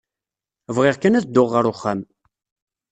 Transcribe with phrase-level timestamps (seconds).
[0.75, 1.99] Bɣiɣ kan ad dduɣ ɣer uxxam.